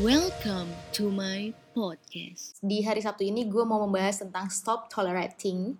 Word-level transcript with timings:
Welcome 0.00 0.72
to 0.96 1.12
my 1.12 1.52
podcast. 1.76 2.56
Di 2.64 2.80
hari 2.80 3.04
Sabtu 3.04 3.28
ini 3.28 3.44
gue 3.44 3.60
mau 3.60 3.76
membahas 3.84 4.24
tentang 4.24 4.48
stop 4.48 4.88
tolerating. 4.88 5.76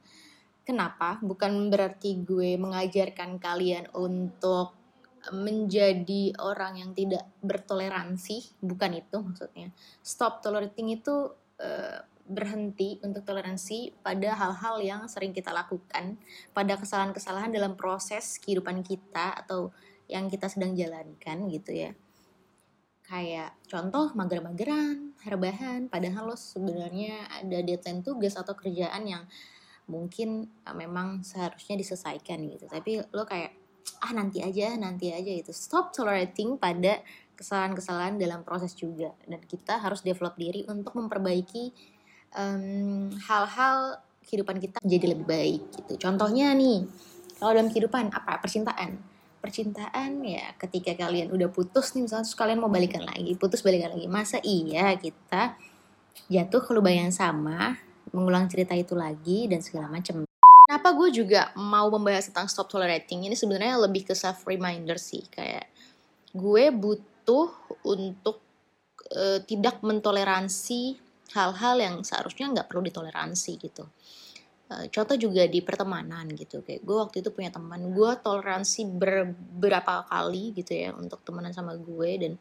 Kenapa? 0.68 1.16
Bukan 1.24 1.72
berarti 1.72 2.20
gue 2.20 2.60
mengajarkan 2.60 3.40
kalian 3.40 3.88
untuk 3.96 4.76
menjadi 5.32 6.36
orang 6.44 6.84
yang 6.84 6.92
tidak 6.92 7.24
bertoleransi, 7.40 8.60
bukan 8.60 9.00
itu 9.00 9.16
maksudnya. 9.16 9.72
Stop 10.04 10.44
tolerating 10.44 10.92
itu 10.92 11.32
uh, 11.64 11.98
berhenti 12.28 13.00
untuk 13.00 13.24
toleransi 13.24 13.96
pada 14.04 14.36
hal-hal 14.36 14.76
yang 14.84 15.00
sering 15.08 15.32
kita 15.32 15.56
lakukan, 15.56 16.20
pada 16.52 16.76
kesalahan-kesalahan 16.76 17.48
dalam 17.48 17.80
proses 17.80 18.36
kehidupan 18.44 18.84
kita 18.84 19.40
atau 19.40 19.72
yang 20.04 20.28
kita 20.28 20.52
sedang 20.52 20.76
jalankan 20.76 21.48
gitu 21.48 21.72
ya 21.72 21.96
kayak 23.12 23.52
contoh 23.68 24.08
mager-mageran, 24.16 25.12
rebahan, 25.28 25.92
padahal 25.92 26.32
lo 26.32 26.36
sebenarnya 26.40 27.28
ada 27.44 27.60
deadline 27.60 28.00
tugas 28.00 28.40
atau 28.40 28.56
kerjaan 28.56 29.04
yang 29.04 29.28
mungkin 29.84 30.48
uh, 30.64 30.72
memang 30.72 31.20
seharusnya 31.20 31.76
diselesaikan 31.76 32.40
gitu. 32.48 32.64
Tapi 32.72 33.04
lo 33.12 33.28
kayak 33.28 33.52
ah 34.00 34.16
nanti 34.16 34.40
aja, 34.40 34.72
nanti 34.80 35.12
aja 35.12 35.28
itu. 35.28 35.52
Stop 35.52 35.92
tolerating 35.92 36.56
pada 36.56 37.04
kesalahan-kesalahan 37.36 38.16
dalam 38.16 38.48
proses 38.48 38.72
juga 38.72 39.12
dan 39.28 39.44
kita 39.44 39.76
harus 39.76 40.00
develop 40.00 40.32
diri 40.40 40.64
untuk 40.64 40.96
memperbaiki 40.96 41.92
hal-hal 43.28 43.76
um, 43.92 44.00
kehidupan 44.24 44.56
kita 44.56 44.80
jadi 44.88 45.12
lebih 45.12 45.28
baik 45.28 45.60
gitu. 45.68 46.00
Contohnya 46.00 46.56
nih, 46.56 46.88
kalau 47.36 47.52
dalam 47.52 47.68
kehidupan 47.68 48.08
apa 48.08 48.40
percintaan 48.40 49.11
percintaan 49.42 50.22
ya 50.22 50.54
ketika 50.54 50.94
kalian 50.94 51.34
udah 51.34 51.50
putus 51.50 51.98
nih 51.98 52.06
misalnya 52.06 52.24
terus 52.24 52.38
kalian 52.38 52.62
mau 52.62 52.70
balikan 52.70 53.02
lagi 53.02 53.34
putus 53.34 53.66
balikan 53.66 53.90
lagi 53.90 54.06
masa 54.06 54.38
iya 54.46 54.94
kita 54.94 55.58
jatuh 56.30 56.62
ke 56.62 56.70
lubang 56.70 56.94
yang 56.94 57.12
sama 57.12 57.74
mengulang 58.14 58.46
cerita 58.46 58.78
itu 58.78 58.94
lagi 58.94 59.50
dan 59.50 59.58
segala 59.58 59.90
macam 59.90 60.22
kenapa 60.72 60.88
gue 60.96 61.08
juga 61.12 61.50
mau 61.58 61.92
membahas 61.92 62.32
tentang 62.32 62.48
stop 62.48 62.72
tolerating? 62.72 63.28
Ini 63.28 63.36
sebenarnya 63.36 63.76
lebih 63.76 64.08
ke 64.08 64.16
self 64.16 64.48
reminder 64.48 64.96
sih 64.96 65.20
kayak 65.28 65.68
gue 66.32 66.64
butuh 66.72 67.52
untuk 67.84 68.40
uh, 69.12 69.44
tidak 69.44 69.84
mentoleransi 69.84 70.96
hal-hal 71.36 71.76
yang 71.76 71.94
seharusnya 72.00 72.48
nggak 72.52 72.68
perlu 72.72 72.88
ditoleransi 72.88 73.52
gitu 73.60 73.84
Eh, 74.72 74.88
contoh 74.88 75.16
juga 75.20 75.44
di 75.44 75.60
pertemanan 75.60 76.24
gitu. 76.32 76.64
Kayak 76.64 76.82
gue 76.86 76.96
waktu 76.96 77.16
itu 77.20 77.30
punya 77.34 77.50
teman 77.52 77.92
gue 77.92 78.10
toleransi 78.24 78.80
beberapa 78.88 80.06
kali 80.08 80.56
gitu 80.56 80.72
ya 80.72 80.90
untuk 80.96 81.20
temenan 81.26 81.52
sama 81.52 81.76
gue 81.76 82.10
dan 82.16 82.32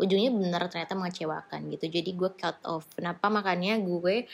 ujungnya 0.00 0.32
benar 0.32 0.66
ternyata 0.72 0.96
mengecewakan 0.96 1.68
gitu. 1.76 1.84
Jadi 1.92 2.10
gue 2.16 2.30
cut 2.32 2.58
off. 2.64 2.88
Kenapa? 2.96 3.28
Makanya 3.28 3.76
gue 3.84 4.24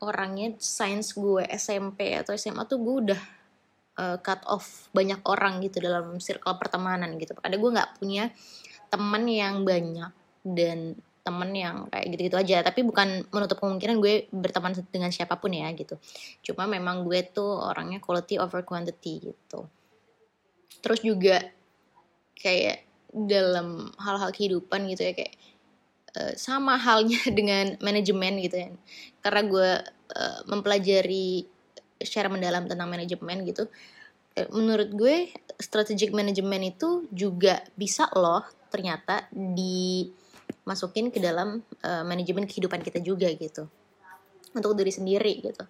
orangnya 0.00 0.56
sains 0.60 1.12
gue 1.16 1.44
SMP 1.48 2.16
atau 2.16 2.36
SMA 2.36 2.64
tuh 2.68 2.78
gue 2.80 2.94
udah 3.08 3.20
uh, 4.00 4.16
cut 4.20 4.44
off 4.48 4.88
banyak 4.92 5.20
orang 5.24 5.64
gitu 5.64 5.80
dalam 5.80 6.20
circle 6.20 6.56
pertemanan 6.60 7.16
gitu. 7.16 7.32
Karena 7.38 7.56
gue 7.56 7.70
nggak 7.80 7.90
punya 7.96 8.24
teman 8.92 9.24
yang 9.24 9.62
banyak 9.64 10.12
dan 10.44 10.98
temen 11.20 11.50
yang 11.52 11.86
kayak 11.92 12.06
gitu-gitu 12.16 12.36
aja. 12.36 12.64
Tapi 12.64 12.80
bukan 12.82 13.24
menutup 13.28 13.60
kemungkinan 13.60 13.96
gue 14.00 14.28
berteman 14.32 14.72
dengan 14.88 15.12
siapa 15.12 15.36
pun 15.36 15.52
ya 15.52 15.68
gitu. 15.76 15.96
Cuma 16.44 16.64
memang 16.66 17.04
gue 17.04 17.20
tuh 17.30 17.60
orangnya 17.60 18.00
quality 18.00 18.40
over 18.40 18.64
quantity 18.64 19.32
gitu. 19.32 19.68
Terus 20.80 21.00
juga 21.04 21.44
kayak 22.40 22.88
dalam 23.10 23.90
hal-hal 24.00 24.30
kehidupan 24.30 24.86
gitu 24.88 25.10
ya 25.10 25.12
kayak 25.12 25.34
uh, 26.16 26.32
sama 26.38 26.78
halnya 26.80 27.20
dengan 27.38 27.76
manajemen 27.84 28.40
gitu 28.40 28.56
ya. 28.56 28.68
Karena 29.20 29.42
gue 29.44 29.70
uh, 30.16 30.40
mempelajari 30.48 31.44
secara 32.00 32.32
mendalam 32.32 32.64
tentang 32.64 32.88
manajemen 32.88 33.44
gitu 33.44 33.68
eh, 34.34 34.48
menurut 34.48 34.90
gue 34.96 35.28
strategic 35.60 36.16
management 36.16 36.76
itu 36.76 37.04
juga 37.12 37.60
bisa 37.76 38.08
loh 38.16 38.44
ternyata 38.72 39.28
di 39.30 40.08
masukin 40.64 41.08
ke 41.10 41.18
dalam 41.22 41.62
uh, 41.82 42.04
manajemen 42.04 42.46
kehidupan 42.46 42.80
kita 42.84 43.02
juga 43.02 43.30
gitu. 43.32 43.66
Untuk 44.54 44.74
diri 44.74 44.90
sendiri 44.90 45.40
gitu. 45.42 45.64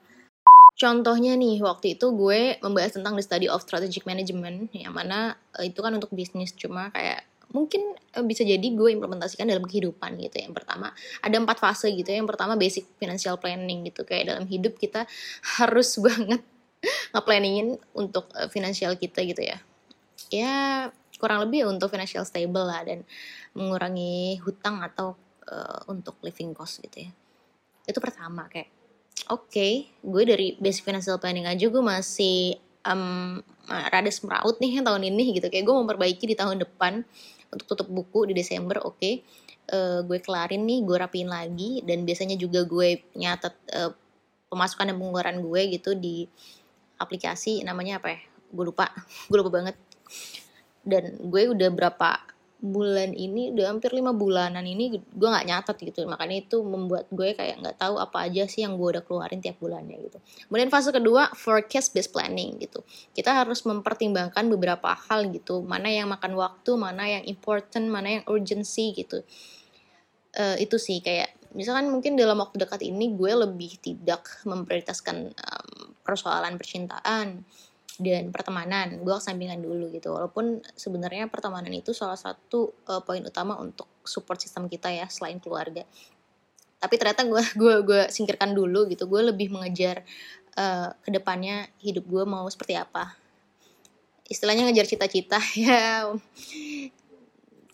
Contohnya 0.81 1.37
nih 1.37 1.61
waktu 1.61 2.01
itu 2.01 2.09
gue 2.17 2.57
membahas 2.65 2.97
tentang 2.97 3.13
the 3.13 3.21
study 3.21 3.45
of 3.53 3.61
strategic 3.61 4.09
management 4.09 4.73
yang 4.73 4.97
mana 4.97 5.37
uh, 5.57 5.65
itu 5.65 5.77
kan 5.85 5.93
untuk 5.93 6.09
bisnis. 6.17 6.57
Cuma 6.57 6.89
kayak 6.97 7.29
mungkin 7.53 7.93
uh, 8.17 8.25
bisa 8.25 8.47
jadi 8.49 8.65
gue 8.65 8.89
implementasikan 8.97 9.45
dalam 9.45 9.67
kehidupan 9.69 10.17
gitu 10.23 10.39
yang 10.39 10.55
pertama 10.55 10.95
ada 11.19 11.35
empat 11.35 11.59
fase 11.59 11.91
gitu 11.91 12.07
yang 12.15 12.25
pertama 12.25 12.55
basic 12.57 12.89
financial 12.97 13.37
planning 13.37 13.85
gitu. 13.93 14.09
Kayak 14.09 14.33
dalam 14.33 14.45
hidup 14.49 14.81
kita 14.81 15.05
harus 15.61 16.01
banget 16.01 16.41
nge-planningin 17.13 17.77
untuk 17.93 18.33
finansial 18.49 18.97
kita 18.97 19.21
gitu 19.29 19.45
ya. 19.45 19.61
Ya 20.33 20.89
kurang 21.21 21.45
lebih 21.45 21.69
untuk 21.69 21.93
financial 21.93 22.25
stable 22.25 22.65
lah 22.65 22.81
dan 22.83 23.05
mengurangi 23.53 24.41
hutang 24.41 24.81
atau 24.81 25.15
uh, 25.53 25.81
untuk 25.93 26.17
living 26.25 26.57
cost 26.57 26.81
gitu 26.81 27.05
ya. 27.07 27.11
Itu 27.85 28.01
pertama 28.01 28.49
kayak 28.49 28.73
oke 29.29 29.53
okay, 29.53 29.93
gue 30.01 30.23
dari 30.25 30.57
basic 30.57 30.89
financial 30.89 31.21
planning 31.21 31.45
aja 31.45 31.69
gue 31.69 31.83
masih 31.85 32.57
um, 32.89 33.39
rada 33.69 34.09
semeraut 34.09 34.57
nih 34.59 34.81
tahun 34.81 35.05
ini 35.13 35.37
gitu. 35.37 35.53
Kayak 35.53 35.69
gue 35.69 35.77
memperbaiki 35.77 36.25
di 36.25 36.37
tahun 36.39 36.63
depan 36.65 37.05
untuk 37.51 37.67
tutup 37.77 37.89
buku 37.91 38.31
di 38.31 38.35
Desember 38.39 38.81
oke 38.81 38.97
okay. 38.97 39.15
uh, 39.75 40.01
gue 40.07 40.19
kelarin 40.23 40.63
nih 40.65 40.81
gue 40.87 40.97
rapiin 40.97 41.29
lagi 41.29 41.83
dan 41.83 42.07
biasanya 42.07 42.39
juga 42.39 42.65
gue 42.65 43.03
nyatet 43.19 43.55
uh, 43.75 43.93
pemasukan 44.51 44.91
dan 44.91 44.97
pengeluaran 44.99 45.39
gue 45.43 45.61
gitu 45.79 45.95
di 45.95 46.27
aplikasi 46.97 47.63
namanya 47.67 47.99
apa 47.99 48.15
ya? 48.17 48.21
Gue 48.51 48.65
lupa 48.71 48.89
gue 49.31 49.37
lupa 49.37 49.53
banget 49.61 49.77
dan 50.85 51.17
gue 51.21 51.43
udah 51.53 51.71
berapa 51.73 52.31
bulan 52.61 53.17
ini 53.17 53.57
udah 53.57 53.73
hampir 53.73 53.89
lima 53.97 54.13
bulanan 54.13 54.61
ini 54.69 55.01
gue 55.01 55.29
nggak 55.29 55.49
nyatet 55.49 55.77
gitu. 55.81 56.05
Makanya 56.05 56.45
itu 56.45 56.61
membuat 56.61 57.09
gue 57.09 57.33
kayak 57.33 57.65
nggak 57.65 57.77
tahu 57.81 57.97
apa 57.97 58.29
aja 58.29 58.45
sih 58.45 58.63
yang 58.63 58.77
gue 58.77 59.01
udah 59.01 59.05
keluarin 59.05 59.41
tiap 59.41 59.57
bulannya 59.59 59.97
gitu. 59.97 60.21
Kemudian 60.47 60.69
fase 60.69 60.93
kedua 60.93 61.33
forecast 61.33 61.97
based 61.97 62.13
planning 62.13 62.61
gitu. 62.61 62.85
Kita 63.17 63.33
harus 63.33 63.65
mempertimbangkan 63.65 64.45
beberapa 64.53 64.93
hal 64.93 65.33
gitu. 65.33 65.65
Mana 65.65 65.89
yang 65.89 66.13
makan 66.13 66.37
waktu 66.37 66.71
mana 66.77 67.09
yang 67.09 67.25
important 67.25 67.89
mana 67.89 68.21
yang 68.21 68.25
urgency 68.29 68.93
gitu. 68.93 69.25
Uh, 70.31 70.55
itu 70.63 70.79
sih 70.79 71.03
kayak 71.03 71.35
misalkan 71.57 71.91
mungkin 71.91 72.15
dalam 72.15 72.39
waktu 72.39 72.63
dekat 72.63 72.87
ini 72.87 73.17
gue 73.19 73.33
lebih 73.35 73.83
tidak 73.83 74.23
memprioritaskan 74.47 75.35
um, 75.35 75.91
persoalan 76.07 76.55
percintaan 76.55 77.43
dan 78.01 78.33
pertemanan. 78.33 79.05
Gue 79.05 79.17
sampingan 79.21 79.61
dulu 79.61 79.93
gitu. 79.93 80.17
Walaupun 80.17 80.65
sebenarnya 80.75 81.29
pertemanan 81.29 81.71
itu 81.71 81.93
salah 81.93 82.17
satu 82.17 82.73
uh, 82.89 83.05
poin 83.05 83.21
utama 83.21 83.61
untuk 83.61 83.87
support 84.03 84.41
sistem 84.41 84.67
kita 84.67 84.89
ya 84.91 85.07
selain 85.07 85.39
keluarga. 85.39 85.85
Tapi 86.81 86.95
ternyata 86.97 87.29
gue 87.29 87.43
gue 87.61 87.75
gue 87.85 88.03
singkirkan 88.09 88.57
dulu 88.57 88.89
gitu. 88.89 89.07
Gue 89.07 89.23
lebih 89.29 89.53
mengejar 89.53 90.03
uh, 90.57 90.91
ke 91.05 91.13
depannya 91.13 91.69
hidup 91.79 92.09
gue 92.09 92.25
mau 92.25 92.49
seperti 92.49 92.75
apa. 92.81 93.15
Istilahnya 94.27 94.67
ngejar 94.71 94.87
cita-cita 94.89 95.39
ya 95.59 96.11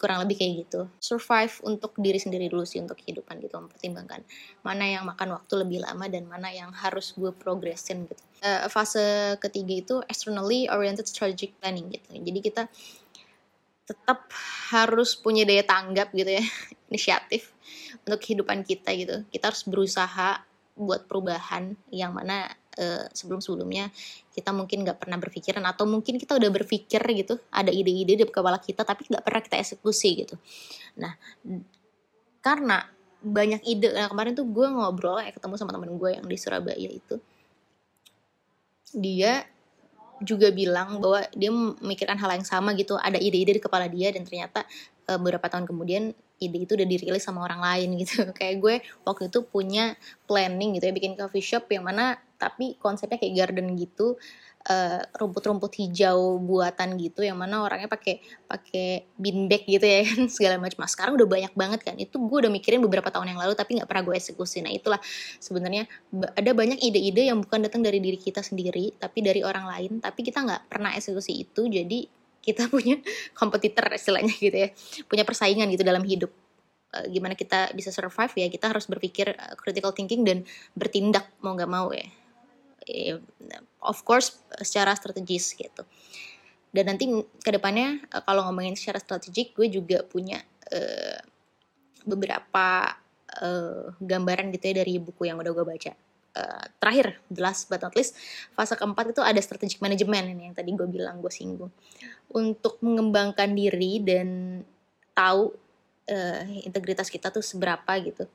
kurang 0.07 0.23
lebih 0.23 0.39
kayak 0.39 0.53
gitu. 0.63 0.87
Survive 1.03 1.51
untuk 1.67 1.99
diri 1.99 2.23
sendiri 2.23 2.47
dulu 2.47 2.63
sih 2.63 2.79
untuk 2.79 3.03
kehidupan 3.03 3.43
gitu 3.43 3.59
mempertimbangkan 3.59 4.23
mana 4.63 4.87
yang 4.87 5.03
makan 5.03 5.35
waktu 5.35 5.67
lebih 5.67 5.83
lama 5.83 6.07
dan 6.07 6.31
mana 6.31 6.55
yang 6.55 6.71
harus 6.71 7.11
gue 7.19 7.35
progressin 7.35 8.07
gitu. 8.07 8.23
Uh, 8.39 8.71
fase 8.71 9.35
ketiga 9.43 9.75
itu 9.75 9.95
externally 10.07 10.71
oriented 10.71 11.11
strategic 11.11 11.59
planning 11.59 11.91
gitu. 11.91 12.07
Jadi 12.15 12.39
kita 12.39 12.63
tetap 13.83 14.31
harus 14.71 15.19
punya 15.19 15.43
daya 15.43 15.67
tanggap 15.67 16.15
gitu 16.15 16.39
ya 16.39 16.45
inisiatif 16.95 17.51
untuk 18.07 18.23
kehidupan 18.23 18.63
kita 18.63 18.95
gitu. 18.95 19.27
Kita 19.35 19.51
harus 19.51 19.67
berusaha 19.67 20.47
buat 20.79 21.11
perubahan 21.11 21.75
yang 21.91 22.15
mana 22.15 22.55
uh, 22.79 23.05
sebelum-sebelumnya 23.11 23.91
kita 24.33 24.53
mungkin 24.53 24.85
nggak 24.85 25.01
pernah 25.01 25.19
berpikiran 25.21 25.65
atau 25.65 25.85
mungkin 25.89 26.21
kita 26.21 26.37
udah 26.37 26.51
berpikir 26.53 27.01
gitu 27.17 27.41
ada 27.53 27.73
ide-ide 27.73 28.21
di 28.21 28.25
kepala 28.29 28.61
kita 28.61 28.85
tapi 28.85 29.09
nggak 29.09 29.25
pernah 29.25 29.41
kita 29.43 29.57
eksekusi 29.61 30.27
gitu. 30.27 30.37
Nah 31.01 31.17
karena 32.45 32.87
banyak 33.27 33.65
ide 33.67 33.91
nah 33.91 34.07
kemarin 34.07 34.39
tuh 34.39 34.47
gue 34.47 34.67
ngobrol 34.71 35.19
ya 35.19 35.35
ketemu 35.35 35.59
sama 35.59 35.75
temen 35.75 35.91
gue 35.99 36.11
yang 36.15 36.27
di 36.29 36.37
Surabaya 36.39 36.87
itu 36.87 37.19
dia 38.95 39.43
juga 40.23 40.49
bilang 40.49 40.97
bahwa 41.03 41.27
dia 41.37 41.53
memikirkan 41.53 42.17
hal 42.17 42.41
yang 42.41 42.47
sama 42.47 42.73
gitu 42.73 42.97
ada 42.97 43.21
ide-ide 43.21 43.61
di 43.61 43.63
kepala 43.63 43.85
dia 43.91 44.09
dan 44.15 44.25
ternyata 44.25 44.65
uh, 45.11 45.19
beberapa 45.21 45.45
tahun 45.53 45.69
kemudian 45.69 46.17
ide 46.41 46.59
itu 46.65 46.73
udah 46.77 46.89
dirilis 46.89 47.25
sama 47.25 47.45
orang 47.45 47.61
lain 47.61 48.01
gitu. 48.01 48.25
Kayak 48.39 48.57
gue 48.61 48.75
waktu 49.05 49.29
itu 49.29 49.45
punya 49.45 49.97
planning 50.25 50.77
gitu 50.81 50.89
ya 50.89 50.95
bikin 50.97 51.17
coffee 51.17 51.45
shop 51.45 51.69
yang 51.69 51.85
mana 51.85 52.17
tapi 52.37 52.77
konsepnya 52.81 53.17
kayak 53.21 53.35
garden 53.35 53.75
gitu 53.77 54.17
eh, 54.67 55.01
rumput-rumput 55.17 55.73
hijau 55.79 56.39
buatan 56.43 56.99
gitu 57.01 57.25
yang 57.25 57.39
mana 57.39 57.65
orangnya 57.65 57.89
pakai 57.89 58.21
pakai 58.47 59.09
bean 59.17 59.49
bag 59.49 59.65
gitu 59.65 59.83
ya 59.83 60.05
kan 60.05 60.29
segala 60.37 60.57
macam. 60.61 60.85
Nah, 60.85 60.91
sekarang 60.91 61.13
udah 61.17 61.29
banyak 61.29 61.53
banget 61.57 61.81
kan. 61.83 61.95
Itu 61.97 62.21
gue 62.23 62.39
udah 62.47 62.53
mikirin 62.53 62.83
beberapa 62.85 63.09
tahun 63.09 63.35
yang 63.35 63.41
lalu 63.41 63.55
tapi 63.57 63.81
nggak 63.81 63.89
pernah 63.89 64.05
gue 64.05 64.15
eksekusi. 64.19 64.61
Nah 64.63 64.73
itulah 64.75 65.01
sebenarnya 65.41 65.89
ada 66.37 66.51
banyak 66.53 66.79
ide-ide 66.83 67.33
yang 67.33 67.41
bukan 67.43 67.65
datang 67.67 67.83
dari 67.83 67.99
diri 68.03 68.19
kita 68.21 68.45
sendiri 68.45 68.95
tapi 68.99 69.23
dari 69.25 69.41
orang 69.43 69.67
lain 69.67 69.99
tapi 70.03 70.27
kita 70.27 70.43
nggak 70.45 70.63
pernah 70.71 70.93
eksekusi 70.95 71.33
itu. 71.43 71.67
Jadi 71.67 72.07
kita 72.47 72.69
punya 72.75 73.01
kompetitor 73.35 73.91
istilahnya 73.91 74.35
gitu 74.37 74.55
ya 74.55 74.69
punya 75.11 75.27
persaingan 75.27 75.67
gitu 75.73 75.83
dalam 75.83 76.07
hidup. 76.07 76.31
Eh, 76.95 77.11
gimana 77.11 77.35
kita 77.35 77.75
bisa 77.75 77.91
survive 77.91 78.33
ya 78.39 78.47
kita 78.47 78.71
harus 78.71 78.87
berpikir 78.87 79.35
uh, 79.35 79.55
critical 79.59 79.91
thinking 79.91 80.23
dan 80.23 80.47
bertindak 80.73 81.29
mau 81.43 81.53
nggak 81.59 81.71
mau 81.71 81.91
ya. 81.91 82.07
eh, 82.07 82.11
of 83.83 83.99
course 84.07 84.39
secara 84.63 84.95
strategis 84.95 85.55
gitu. 85.55 85.83
Dan 86.71 86.93
nanti 86.93 87.09
ke 87.41 87.51
depannya 87.51 88.03
uh, 88.13 88.23
kalau 88.23 88.45
ngomongin 88.51 88.77
secara 88.77 89.01
strategik 89.01 89.57
gue 89.57 89.71
juga 89.71 90.05
punya 90.05 90.43
uh, 90.71 91.21
beberapa 92.05 92.95
uh, 93.43 93.97
gambaran 93.99 94.53
gitu 94.55 94.65
ya 94.71 94.85
dari 94.85 95.01
buku 95.01 95.27
yang 95.27 95.41
udah 95.41 95.53
gue 95.53 95.67
baca. 95.67 95.93
Uh, 96.37 96.65
terakhir 96.77 97.17
last 97.41 97.65
but 97.73 97.81
not 97.81 97.97
least 97.97 98.13
fase 98.53 98.77
keempat 98.77 99.17
itu 99.17 99.25
ada 99.25 99.41
strategic 99.41 99.81
management 99.81 100.37
yang 100.37 100.53
tadi 100.53 100.77
gue 100.77 100.85
bilang 100.85 101.25
gue 101.25 101.33
singgung. 101.33 101.73
Untuk 102.29 102.77
mengembangkan 102.85 103.57
diri 103.57 104.05
dan 104.05 104.61
tahu 105.17 105.49
uh, 106.13 106.43
integritas 106.69 107.09
kita 107.09 107.33
tuh 107.33 107.41
seberapa 107.41 107.89
gitu 108.05 108.29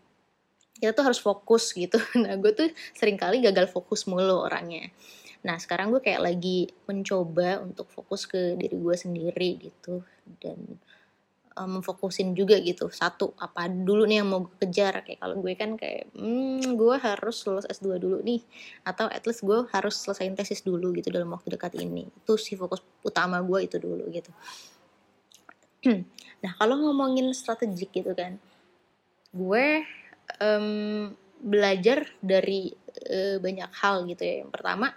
kita 0.77 0.91
tuh 0.95 1.06
harus 1.06 1.19
fokus 1.21 1.73
gitu. 1.75 1.97
Nah 2.23 2.38
gue 2.38 2.51
tuh 2.53 2.69
sering 2.95 3.18
kali 3.19 3.44
gagal 3.44 3.69
fokus 3.69 4.07
mulu 4.07 4.45
orangnya. 4.45 4.89
Nah 5.41 5.57
sekarang 5.57 5.89
gue 5.89 6.01
kayak 6.01 6.21
lagi 6.21 6.69
mencoba 6.85 7.62
untuk 7.65 7.89
fokus 7.89 8.29
ke 8.29 8.56
diri 8.57 8.77
gue 8.77 8.95
sendiri 8.95 9.50
gitu 9.57 10.06
dan 10.38 10.57
um, 11.57 11.79
memfokusin 11.79 12.38
juga 12.38 12.62
gitu. 12.62 12.94
Satu 12.94 13.33
apa 13.41 13.65
dulu 13.68 14.06
nih 14.06 14.21
yang 14.21 14.29
mau 14.29 14.45
gue 14.45 14.56
kejar? 14.62 15.01
Kayak 15.01 15.19
kalau 15.21 15.35
gue 15.41 15.53
kan 15.57 15.71
kayak 15.75 16.13
hmm, 16.13 16.77
gue 16.77 16.95
harus 16.97 17.38
lulus 17.50 17.65
S2 17.68 17.88
dulu 17.97 18.18
nih 18.21 18.41
atau 18.85 19.09
at 19.09 19.25
least 19.25 19.41
gue 19.41 19.65
harus 19.73 19.95
selesaiin 19.97 20.38
tesis 20.38 20.62
dulu 20.62 20.94
gitu 20.97 21.09
dalam 21.09 21.33
waktu 21.33 21.57
dekat 21.57 21.77
ini. 21.77 22.06
Itu 22.09 22.38
sih 22.38 22.53
fokus 22.53 22.85
utama 23.01 23.41
gue 23.41 23.65
itu 23.65 23.77
dulu 23.81 24.07
gitu. 24.13 24.31
Nah 26.41 26.57
kalau 26.57 26.73
ngomongin 26.73 27.29
strategik 27.38 27.94
gitu 27.94 28.18
kan 28.18 28.41
gue 29.31 29.85
um, 30.41 31.13
belajar 31.39 32.09
dari 32.19 32.73
uh, 33.07 33.38
banyak 33.38 33.71
hal 33.77 34.09
gitu 34.09 34.21
ya. 34.25 34.35
Yang 34.41 34.51
pertama 34.51 34.91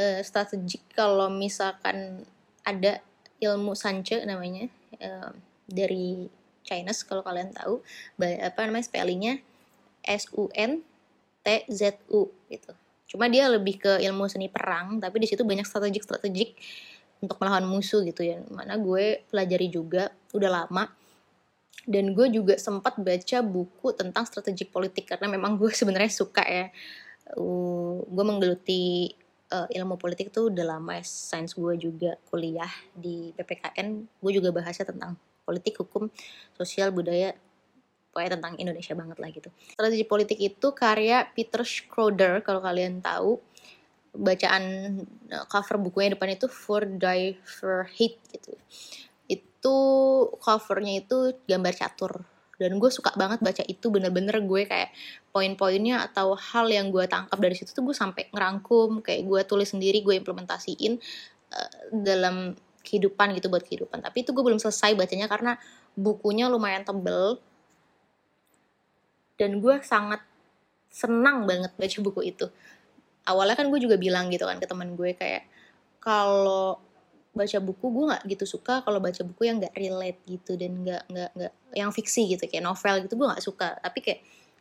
uh, 0.00 0.20
strategik 0.24 0.82
kalau 0.96 1.28
misalkan 1.28 2.24
ada 2.64 3.04
ilmu 3.44 3.76
sanche 3.76 4.24
namanya 4.24 4.72
uh, 5.04 5.30
dari 5.68 6.26
Chinese 6.64 7.04
kalau 7.04 7.20
kalian 7.20 7.52
tahu 7.52 7.84
apa 8.16 8.58
namanya 8.64 8.88
spellingnya 8.88 9.36
S 10.00 10.32
U 10.32 10.48
N 10.56 10.80
T 11.44 11.68
Z 11.68 12.00
U 12.08 12.32
gitu. 12.48 12.72
Cuma 13.04 13.28
dia 13.28 13.52
lebih 13.52 13.76
ke 13.76 14.00
ilmu 14.00 14.32
seni 14.32 14.48
perang 14.48 14.96
tapi 14.96 15.20
di 15.20 15.28
situ 15.28 15.44
banyak 15.44 15.68
strategik 15.68 16.08
strategik 16.08 16.56
untuk 17.20 17.36
melawan 17.36 17.68
musuh 17.68 18.00
gitu 18.00 18.24
ya. 18.24 18.40
Mana 18.48 18.80
gue 18.80 19.28
pelajari 19.28 19.68
juga 19.68 20.08
udah 20.32 20.64
lama 20.64 20.88
dan 21.84 22.16
gue 22.16 22.26
juga 22.32 22.56
sempat 22.56 22.96
baca 22.96 23.38
buku 23.44 23.92
tentang 23.92 24.24
strategik 24.24 24.72
politik 24.72 25.08
karena 25.08 25.28
memang 25.28 25.60
gue 25.60 25.70
sebenarnya 25.80 26.12
suka 26.12 26.44
ya. 26.44 26.66
Uh, 27.34 28.04
gue 28.04 28.24
menggeluti 28.24 29.08
uh, 29.48 29.68
ilmu 29.68 29.96
politik 29.96 30.28
tuh 30.28 30.52
udah 30.52 30.76
lama 30.76 31.00
ya 31.00 31.04
sains 31.04 31.56
gue 31.56 31.72
juga 31.80 32.20
kuliah 32.28 32.68
di 32.92 33.32
PPKN 33.32 34.20
gue 34.20 34.32
juga 34.32 34.52
bahasnya 34.52 34.92
tentang 34.92 35.16
politik 35.48 35.80
hukum 35.80 36.12
sosial 36.52 36.92
budaya 36.92 37.32
pokoknya 38.12 38.38
tentang 38.38 38.54
Indonesia 38.60 38.94
banget 38.94 39.18
lah 39.18 39.28
gitu. 39.32 39.48
Strategi 39.72 40.04
politik 40.04 40.38
itu 40.38 40.66
karya 40.76 41.26
Peter 41.32 41.64
Schroeder 41.64 42.44
kalau 42.44 42.60
kalian 42.60 43.00
tahu. 43.00 43.40
Bacaan 44.14 44.62
uh, 45.34 45.44
cover 45.50 45.74
bukunya 45.82 46.14
depan 46.14 46.38
itu 46.38 46.46
For 46.46 46.86
Die 46.86 47.34
for 47.42 47.90
Hate 47.90 48.22
gitu 48.30 48.54
itu 49.64 49.76
covernya 50.44 51.00
itu 51.00 51.32
gambar 51.48 51.72
catur. 51.72 52.12
Dan 52.60 52.76
gue 52.76 52.92
suka 52.92 53.16
banget 53.16 53.40
baca 53.40 53.64
itu 53.64 53.88
bener-bener 53.88 54.44
gue 54.44 54.68
kayak 54.68 54.92
poin-poinnya 55.32 56.04
atau 56.04 56.36
hal 56.36 56.68
yang 56.68 56.92
gue 56.92 57.08
tangkap 57.08 57.40
dari 57.40 57.56
situ 57.56 57.72
tuh 57.72 57.80
gue 57.88 57.96
sampai 57.96 58.28
ngerangkum 58.28 59.00
kayak 59.00 59.24
gue 59.24 59.40
tulis 59.48 59.72
sendiri 59.72 60.04
gue 60.04 60.20
implementasiin 60.20 61.00
uh, 61.50 61.72
dalam 61.90 62.52
kehidupan 62.84 63.32
gitu 63.40 63.48
buat 63.48 63.64
kehidupan. 63.64 64.04
Tapi 64.04 64.20
itu 64.20 64.36
gue 64.36 64.44
belum 64.44 64.60
selesai 64.60 64.92
bacanya 64.92 65.32
karena 65.32 65.56
bukunya 65.96 66.52
lumayan 66.52 66.84
tebel. 66.84 67.40
Dan 69.40 69.64
gue 69.64 69.80
sangat 69.80 70.20
senang 70.92 71.48
banget 71.48 71.72
baca 71.72 71.98
buku 72.04 72.20
itu. 72.36 72.46
Awalnya 73.24 73.56
kan 73.56 73.72
gue 73.72 73.80
juga 73.80 73.96
bilang 73.96 74.28
gitu 74.28 74.44
kan 74.44 74.60
ke 74.60 74.68
teman 74.68 74.92
gue 74.92 75.16
kayak 75.16 75.48
kalau 76.04 76.76
baca 77.34 77.58
buku 77.58 77.86
gue 77.90 78.04
nggak 78.14 78.22
gitu 78.30 78.44
suka 78.46 78.80
kalau 78.86 79.02
baca 79.02 79.20
buku 79.26 79.50
yang 79.50 79.58
nggak 79.58 79.74
relate 79.74 80.20
gitu 80.24 80.54
dan 80.54 80.72
nggak 80.86 81.02
nggak 81.10 81.30
nggak 81.34 81.52
yang 81.74 81.90
fiksi 81.90 82.30
gitu 82.30 82.46
kayak 82.46 82.62
novel 82.62 83.02
gitu 83.02 83.18
gue 83.18 83.26
nggak 83.26 83.44
suka. 83.44 83.68
Tapi 83.82 83.98
kayak 84.00 84.20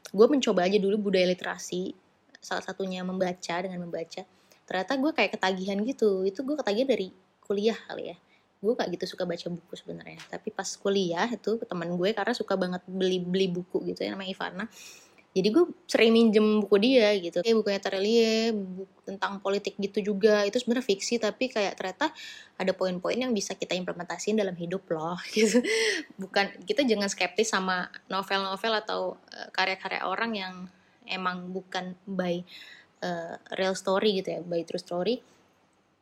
gue 0.10 0.28
mencoba 0.28 0.66
aja 0.66 0.78
dulu 0.82 1.10
budaya 1.10 1.30
literasi 1.30 1.94
salah 2.42 2.66
satunya 2.66 3.06
membaca 3.06 3.56
dengan 3.62 3.80
membaca. 3.86 4.26
Ternyata 4.66 4.94
gue 4.98 5.12
kayak 5.14 5.32
ketagihan 5.40 5.78
gitu. 5.86 6.26
Itu 6.28 6.42
gue 6.44 6.58
ketagihan 6.60 6.90
dari 6.90 7.14
kuliah 7.46 7.78
kali 7.88 8.12
ya. 8.12 8.18
Gue 8.64 8.74
gak 8.80 8.96
gitu 8.96 9.16
suka 9.16 9.28
baca 9.28 9.48
buku 9.52 9.74
sebenarnya. 9.76 10.20
Tapi 10.28 10.50
pas 10.52 10.68
kuliah 10.80 11.28
itu 11.28 11.60
teman 11.64 11.88
gue 11.94 12.10
karena 12.12 12.34
suka 12.34 12.58
banget 12.58 12.82
beli 12.90 13.20
beli 13.22 13.48
buku 13.52 13.84
gitu 13.88 14.04
ya 14.04 14.16
namanya 14.16 14.32
Ivana 14.34 14.66
jadi 15.34 15.50
gue 15.50 15.66
sering 15.90 16.14
minjem 16.14 16.62
buku 16.62 16.78
dia 16.78 17.10
gitu. 17.18 17.42
Kayak 17.42 17.58
bukunya 17.58 17.82
Terelie 17.82 18.54
buku 18.54 19.02
tentang 19.02 19.42
politik 19.42 19.74
gitu 19.82 20.14
juga. 20.14 20.46
Itu 20.46 20.62
sebenarnya 20.62 20.86
fiksi 20.86 21.18
tapi 21.18 21.50
kayak 21.50 21.74
ternyata 21.74 22.14
ada 22.54 22.72
poin-poin 22.78 23.18
yang 23.18 23.34
bisa 23.34 23.58
kita 23.58 23.74
implementasiin 23.74 24.38
dalam 24.38 24.54
hidup 24.54 24.86
loh 24.94 25.18
gitu. 25.36 25.58
Bukan 26.22 26.70
kita 26.70 26.86
jangan 26.86 27.10
skeptis 27.10 27.50
sama 27.50 27.90
novel-novel 28.14 28.74
atau 28.86 29.18
uh, 29.34 29.50
karya-karya 29.50 30.06
orang 30.06 30.32
yang 30.38 30.54
emang 31.10 31.50
bukan 31.50 31.98
by 32.06 32.46
uh, 33.02 33.36
real 33.58 33.74
story 33.74 34.22
gitu 34.22 34.38
ya 34.38 34.42
by 34.46 34.62
true 34.62 34.78
story. 34.78 35.18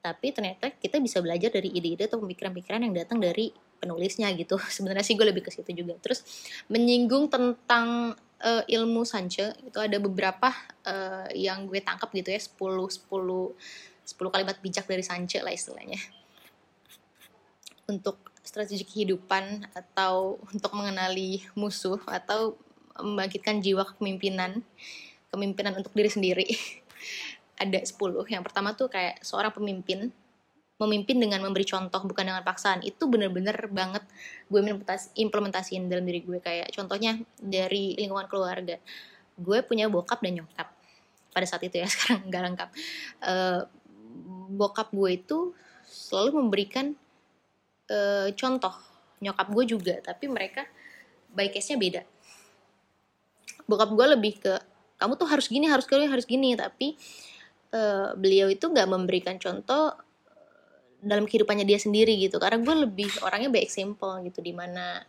Tapi 0.03 0.35
ternyata 0.35 0.75
kita 0.75 0.99
bisa 0.99 1.23
belajar 1.23 1.55
dari 1.55 1.71
ide-ide 1.71 2.11
atau 2.11 2.19
pemikiran-pemikiran 2.19 2.83
yang 2.83 2.95
datang 2.99 3.23
dari 3.23 3.47
penulisnya 3.79 4.27
gitu. 4.35 4.59
Sebenarnya 4.75 5.07
sih 5.07 5.15
gue 5.15 5.23
lebih 5.23 5.47
ke 5.47 5.55
situ 5.55 5.71
juga. 5.71 5.95
Terus 6.03 6.19
menyinggung 6.67 7.31
tentang 7.31 8.19
uh, 8.41 8.63
ilmu 8.65 9.05
sanche 9.05 9.53
itu 9.61 9.77
ada 9.77 9.97
beberapa 10.01 10.49
uh, 10.85 11.29
yang 11.31 11.69
gue 11.69 11.79
tangkap 11.79 12.09
gitu 12.11 12.33
ya 12.33 12.41
10 12.41 12.57
10 12.57 13.07
10 13.07 14.33
kalimat 14.33 14.57
bijak 14.59 14.85
dari 14.89 15.05
sanche 15.05 15.39
lah 15.39 15.53
istilahnya. 15.53 16.01
Untuk 17.87 18.19
strategi 18.41 18.83
kehidupan 18.83 19.71
atau 19.77 20.41
untuk 20.51 20.73
mengenali 20.75 21.45
musuh 21.53 22.01
atau 22.09 22.57
membangkitkan 22.99 23.63
jiwa 23.63 23.87
kepemimpinan 23.87 24.59
kepemimpinan 25.31 25.79
untuk 25.79 25.95
diri 25.95 26.11
sendiri. 26.11 26.47
Ada 27.61 27.85
10 27.85 28.25
yang 28.27 28.41
pertama 28.41 28.73
tuh 28.73 28.89
kayak 28.89 29.21
seorang 29.21 29.53
pemimpin 29.53 30.09
memimpin 30.81 31.21
dengan 31.21 31.45
memberi 31.45 31.61
contoh 31.61 32.01
bukan 32.01 32.25
dengan 32.25 32.41
paksaan. 32.41 32.81
Itu 32.81 33.05
bener-bener 33.05 33.69
banget 33.69 34.01
gue 34.49 34.59
implementasiin 35.13 35.85
dalam 35.85 36.01
diri 36.09 36.25
gue. 36.25 36.41
Kayak 36.41 36.73
contohnya 36.73 37.21
dari 37.37 37.93
lingkungan 38.01 38.25
keluarga. 38.25 38.81
Gue 39.37 39.61
punya 39.61 39.85
bokap 39.85 40.25
dan 40.25 40.41
nyokap. 40.41 40.73
Pada 41.31 41.45
saat 41.45 41.61
itu 41.61 41.77
ya 41.77 41.85
sekarang 41.93 42.25
nggak 42.25 42.41
lengkap. 42.49 42.69
Uh, 43.21 43.61
bokap 44.57 44.89
gue 44.89 45.21
itu 45.21 45.53
selalu 45.85 46.41
memberikan 46.41 46.97
uh, 47.93 48.33
contoh. 48.33 48.73
Nyokap 49.21 49.53
gue 49.53 49.63
juga 49.69 49.95
tapi 50.01 50.25
mereka 50.25 50.65
by 51.29 51.53
case-nya 51.53 51.77
beda. 51.77 52.01
Bokap 53.69 53.93
gue 53.93 54.05
lebih 54.17 54.41
ke 54.41 54.57
kamu 54.97 55.13
tuh 55.17 55.29
harus 55.29 55.45
gini 55.45 55.69
harus 55.69 55.85
gini 55.85 56.09
harus 56.09 56.25
gini. 56.25 56.57
Tapi 56.57 56.97
uh, 57.69 58.17
beliau 58.17 58.49
itu 58.49 58.65
nggak 58.65 58.89
memberikan 58.89 59.37
contoh 59.37 59.93
dalam 61.01 61.25
kehidupannya 61.25 61.65
dia 61.65 61.81
sendiri 61.81 62.15
gitu. 62.21 62.37
Karena 62.37 62.61
gue 62.61 62.75
lebih 62.87 63.09
orangnya 63.25 63.49
by 63.49 63.61
example 63.61 64.21
gitu 64.23 64.39
di 64.39 64.53
mana 64.53 65.01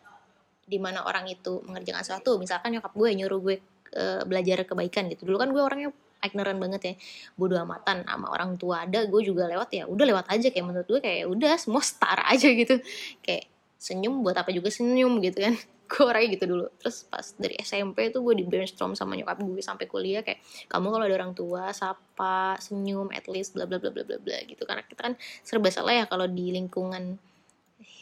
di 0.64 0.78
mana 0.80 1.04
orang 1.04 1.28
itu 1.28 1.60
mengerjakan 1.68 2.02
sesuatu. 2.02 2.40
Misalkan 2.40 2.72
nyokap 2.72 2.92
gue 2.96 3.08
nyuruh 3.12 3.40
gue 3.44 3.56
uh, 3.94 4.22
belajar 4.24 4.64
kebaikan 4.64 5.12
gitu. 5.12 5.28
Dulu 5.28 5.36
kan 5.36 5.48
gue 5.52 5.62
orangnya 5.62 5.90
ignorant 6.24 6.58
banget 6.58 6.82
ya. 6.82 6.94
Bodo 7.36 7.60
amatan 7.60 8.08
sama 8.08 8.32
orang 8.32 8.56
tua 8.56 8.88
ada 8.88 9.04
gue 9.04 9.20
juga 9.22 9.44
lewat 9.46 9.68
ya 9.76 9.84
udah 9.84 10.06
lewat 10.08 10.26
aja. 10.32 10.48
Kayak 10.48 10.66
menurut 10.66 10.88
gue 10.88 11.00
kayak 11.04 11.28
udah 11.28 11.54
semua 11.60 11.84
setara 11.84 12.24
aja 12.32 12.48
gitu. 12.48 12.80
Kayak 13.20 13.52
senyum 13.82 14.22
buat 14.22 14.38
apa 14.38 14.54
juga 14.54 14.70
senyum 14.70 15.18
gitu 15.18 15.42
kan 15.42 15.58
gue 15.88 16.04
orangnya 16.04 16.28
gitu 16.38 16.44
dulu. 16.48 16.66
Terus 16.80 17.04
pas 17.06 17.26
dari 17.36 17.54
SMP 17.60 18.08
tuh 18.08 18.24
gue 18.24 18.34
di 18.40 18.44
brainstorm 18.48 18.96
sama 18.96 19.18
nyokap 19.18 19.42
gue 19.44 19.62
sampai 19.62 19.86
kuliah 19.86 20.24
kayak 20.24 20.40
kamu 20.70 20.86
kalau 20.88 21.04
ada 21.04 21.16
orang 21.20 21.32
tua 21.36 21.70
sapa 21.74 22.56
senyum 22.58 23.12
at 23.12 23.28
least 23.28 23.52
bla 23.52 23.68
bla 23.68 23.76
bla 23.76 23.92
bla 23.92 24.04
bla 24.04 24.18
bla 24.18 24.38
gitu. 24.48 24.62
Karena 24.64 24.82
kita 24.86 25.12
kan 25.12 25.14
serba 25.44 25.68
salah 25.68 25.94
ya 26.02 26.04
kalau 26.08 26.24
di 26.26 26.52
lingkungan 26.54 27.18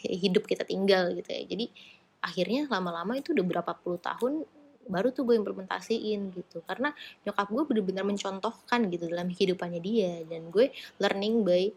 hidup 0.06 0.46
kita 0.46 0.62
tinggal 0.64 1.10
gitu 1.16 1.28
ya. 1.28 1.42
Jadi 1.44 1.66
akhirnya 2.20 2.68
lama-lama 2.68 3.16
itu 3.16 3.32
udah 3.32 3.44
berapa 3.44 3.72
puluh 3.80 4.00
tahun 4.00 4.44
baru 4.90 5.12
tuh 5.12 5.26
gue 5.28 5.36
implementasiin 5.36 6.20
gitu. 6.36 6.62
Karena 6.64 6.94
nyokap 7.26 7.48
gue 7.50 7.64
bener-bener 7.68 8.04
mencontohkan 8.06 8.86
gitu 8.88 9.10
dalam 9.10 9.28
kehidupannya 9.34 9.80
dia. 9.82 10.22
Dan 10.24 10.48
gue 10.54 10.70
learning 11.02 11.42
by 11.42 11.68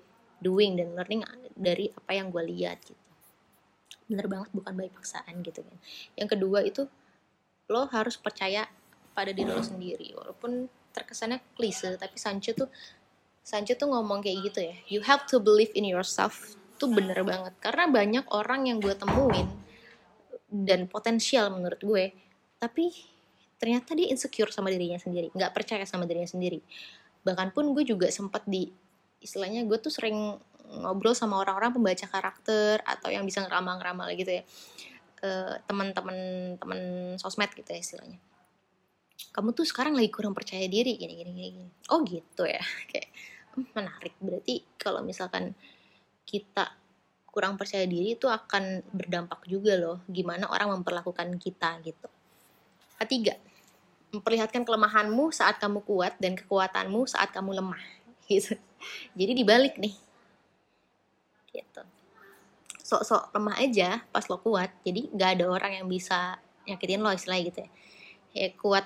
doing 0.43 0.75
dan 0.75 0.93
learning 0.93 1.24
dari 1.55 1.88
apa 1.93 2.12
yang 2.13 2.27
gue 2.29 2.43
lihat 2.43 2.83
gitu 2.83 3.02
bener 4.07 4.27
banget 4.27 4.50
bukan 4.51 4.74
baik 4.75 4.93
paksaan 4.95 5.41
gitu 5.43 5.63
kan. 5.63 5.77
Yang 6.19 6.29
kedua 6.38 6.60
itu 6.63 6.88
lo 7.72 7.88
harus 7.89 8.19
percaya 8.19 8.67
pada 9.15 9.31
diri 9.31 9.50
lo 9.50 9.63
sendiri. 9.63 10.12
Walaupun 10.17 10.67
terkesannya 10.93 11.41
klise 11.57 11.98
tapi 11.98 12.17
Sancho 12.19 12.53
tuh 12.53 12.69
Sancho 13.43 13.75
tuh 13.75 13.91
ngomong 13.91 14.24
kayak 14.24 14.38
gitu 14.51 14.60
ya. 14.63 14.75
You 14.88 15.01
have 15.03 15.27
to 15.31 15.39
believe 15.39 15.72
in 15.75 15.83
yourself 15.88 16.55
tuh 16.79 16.91
bener 16.91 17.19
banget. 17.24 17.53
Karena 17.60 17.88
banyak 17.89 18.25
orang 18.31 18.67
yang 18.69 18.77
gue 18.79 18.95
temuin 18.95 19.48
dan 20.53 20.86
potensial 20.86 21.50
menurut 21.50 21.81
gue 21.81 22.13
tapi 22.62 22.93
ternyata 23.60 23.98
dia 23.98 24.12
insecure 24.12 24.51
sama 24.51 24.72
dirinya 24.72 25.00
sendiri. 25.00 25.31
Nggak 25.31 25.51
percaya 25.51 25.83
sama 25.88 26.07
dirinya 26.07 26.27
sendiri. 26.27 26.60
Bahkan 27.24 27.55
pun 27.55 27.72
gue 27.72 27.83
juga 27.88 28.12
sempat 28.12 28.43
di 28.43 28.67
istilahnya 29.24 29.63
gue 29.63 29.79
tuh 29.79 29.91
sering 29.91 30.36
ngobrol 30.70 31.13
sama 31.13 31.39
orang-orang 31.41 31.75
pembaca 31.75 32.05
karakter 32.08 32.82
atau 32.84 33.10
yang 33.12 33.24
bisa 33.27 33.43
ngeramal-ngeramal 33.43 34.08
gitu 34.15 34.41
ya. 34.41 34.43
Uh, 35.24 35.55
teman-teman 35.72 36.17
teman 36.60 36.79
sosmed 37.15 37.51
gitu 37.55 37.70
ya 37.72 37.79
istilahnya. 37.79 38.20
Kamu 39.32 39.55
tuh 39.55 39.63
sekarang 39.63 39.96
lagi 39.96 40.12
kurang 40.12 40.36
percaya 40.36 40.67
diri 40.67 41.00
gini 41.00 41.15
gini 41.15 41.32
gini, 41.32 41.50
gini. 41.55 41.70
oh 41.91 42.03
gitu 42.03 42.43
ya. 42.43 42.60
Kayak 42.91 43.08
hmm, 43.55 43.67
menarik. 43.72 44.13
Berarti 44.20 44.55
kalau 44.75 45.00
misalkan 45.03 45.55
kita 46.27 46.75
kurang 47.34 47.58
percaya 47.58 47.88
diri 47.89 48.13
itu 48.13 48.29
akan 48.29 48.86
berdampak 48.93 49.41
juga 49.50 49.74
loh 49.74 50.05
gimana 50.05 50.51
orang 50.51 50.79
memperlakukan 50.79 51.39
kita 51.39 51.82
gitu. 51.82 52.08
Ketiga 53.00 53.36
memperlihatkan 54.13 54.62
kelemahanmu 54.62 55.34
saat 55.34 55.58
kamu 55.58 55.82
kuat 55.82 56.13
dan 56.22 56.38
kekuatanmu 56.38 57.10
saat 57.10 57.34
kamu 57.34 57.58
lemah 57.58 57.82
gitu. 58.29 58.53
Jadi 59.17 59.34
dibalik 59.34 59.82
nih 59.82 59.98
gitu. 61.53 61.81
Sok-sok 62.83 63.31
lemah 63.31 63.55
aja 63.62 64.01
pas 64.12 64.25
lo 64.27 64.41
kuat 64.41 64.74
jadi 64.83 65.07
nggak 65.13 65.29
ada 65.39 65.45
orang 65.48 65.72
yang 65.79 65.88
bisa 65.88 66.36
nyakitin 66.67 67.00
lo 67.00 67.13
istilahnya 67.13 67.43
gitu 67.48 67.60
ya. 67.63 67.69
Ya 68.33 68.48
kuat 68.57 68.86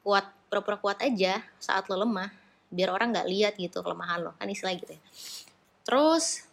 kuat 0.00 0.26
pura-pura 0.48 0.80
kuat 0.80 0.98
aja 1.04 1.44
saat 1.60 1.86
lo 1.92 2.00
lemah 2.00 2.32
biar 2.72 2.90
orang 2.90 3.14
nggak 3.14 3.28
lihat 3.28 3.54
gitu 3.60 3.84
kelemahan 3.84 4.26
lo 4.26 4.32
kan 4.40 4.48
istilah 4.48 4.74
gitu 4.74 4.96
ya. 4.96 5.02
Terus 5.86 6.48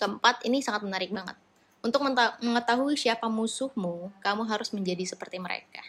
keempat 0.00 0.42
ini 0.48 0.64
sangat 0.64 0.82
menarik 0.82 1.14
banget. 1.14 1.36
Untuk 1.82 2.02
mengetahui 2.42 2.94
siapa 2.94 3.26
musuhmu 3.26 4.10
kamu 4.22 4.42
harus 4.46 4.70
menjadi 4.70 5.02
seperti 5.02 5.42
mereka. 5.42 5.82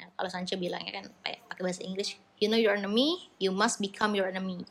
Nah, 0.00 0.08
kalau 0.16 0.28
Sancho 0.32 0.56
bilangnya 0.56 1.00
kan 1.00 1.04
pakai 1.22 1.62
bahasa 1.62 1.84
Inggris 1.84 2.16
you 2.42 2.50
know 2.50 2.58
your 2.58 2.74
enemy 2.74 3.30
you 3.38 3.54
must 3.54 3.78
become 3.78 4.18
your 4.18 4.26
enemy 4.26 4.66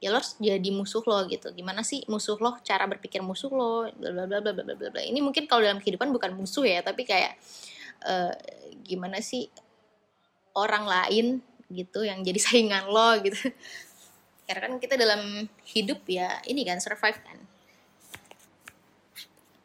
ya 0.00 0.08
lo 0.08 0.16
harus 0.16 0.34
jadi 0.40 0.70
musuh 0.72 1.04
lo 1.04 1.28
gitu. 1.28 1.52
Gimana 1.52 1.84
sih 1.84 2.02
musuh 2.08 2.40
lo 2.40 2.56
cara 2.64 2.88
berpikir 2.88 3.20
musuh 3.20 3.52
lo 3.52 3.92
bla 3.92 4.10
bla 4.10 4.24
bla 4.24 4.40
bla 4.40 4.52
bla 4.56 4.74
bla 4.74 4.88
bla. 4.88 5.02
Ini 5.04 5.20
mungkin 5.20 5.44
kalau 5.44 5.60
dalam 5.60 5.78
kehidupan 5.78 6.08
bukan 6.08 6.32
musuh 6.32 6.64
ya 6.64 6.80
tapi 6.80 7.04
kayak 7.04 7.36
uh, 8.08 8.32
gimana 8.80 9.20
sih 9.20 9.52
orang 10.56 10.88
lain 10.88 11.26
gitu 11.68 12.02
yang 12.02 12.24
jadi 12.24 12.40
saingan 12.48 12.88
lo 12.88 13.20
gitu. 13.20 13.52
Karena 14.48 14.66
kan 14.66 14.74
kita 14.80 14.96
dalam 14.96 15.46
hidup 15.68 16.02
ya 16.08 16.40
ini 16.48 16.64
kan 16.64 16.80
survive 16.80 17.20
kan. 17.20 17.38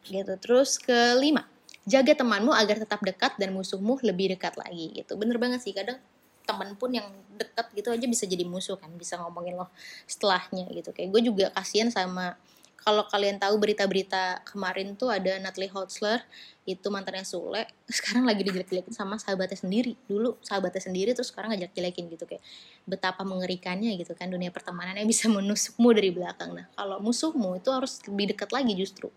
Gitu. 0.06 0.32
Terus 0.38 0.76
kelima 0.78 1.48
jaga 1.88 2.12
temanmu 2.18 2.50
agar 2.50 2.82
tetap 2.82 3.00
dekat 3.00 3.38
dan 3.38 3.56
musuhmu 3.56 3.96
lebih 4.04 4.36
dekat 4.36 4.54
lagi 4.60 4.92
gitu. 4.92 5.16
Bener 5.16 5.40
banget 5.40 5.64
sih 5.64 5.72
kadang 5.72 5.96
temen 6.46 6.78
pun 6.78 6.94
yang 6.94 7.10
deket 7.34 7.66
gitu 7.74 7.88
aja 7.90 8.06
bisa 8.06 8.24
jadi 8.24 8.46
musuh 8.46 8.78
kan 8.78 8.88
bisa 8.94 9.18
ngomongin 9.18 9.58
lo 9.58 9.68
setelahnya 10.06 10.70
gitu. 10.70 10.94
Kayak 10.94 11.10
gue 11.12 11.22
juga 11.26 11.46
kasihan 11.52 11.90
sama 11.90 12.38
kalau 12.86 13.02
kalian 13.10 13.42
tahu 13.42 13.58
berita-berita 13.58 14.46
kemarin 14.46 14.94
tuh 14.94 15.10
ada 15.10 15.42
Natalie 15.42 15.66
Hotzler 15.74 16.22
itu 16.70 16.86
mantannya 16.86 17.26
Sule 17.26 17.66
sekarang 17.98 18.22
lagi 18.22 18.46
dijelek-jelekin 18.46 18.94
sama 18.94 19.18
sahabatnya 19.18 19.58
sendiri. 19.58 19.98
Dulu 20.06 20.38
sahabatnya 20.38 20.86
sendiri 20.86 21.10
terus 21.10 21.34
sekarang 21.34 21.50
ngajak 21.50 21.74
jelekin 21.74 22.06
gitu 22.06 22.30
kayak 22.30 22.46
betapa 22.86 23.26
mengerikannya 23.26 23.98
gitu 23.98 24.14
kan 24.14 24.30
dunia 24.30 24.54
pertemanannya 24.54 25.02
bisa 25.12 25.26
menusukmu 25.26 25.90
dari 25.90 26.14
belakang. 26.14 26.54
Nah 26.54 26.70
kalau 26.78 27.02
musuhmu 27.02 27.58
itu 27.58 27.74
harus 27.74 27.98
lebih 28.06 28.38
dekat 28.38 28.54
lagi 28.54 28.72
justru. 28.78 29.10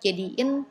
Jadiin 0.00 0.64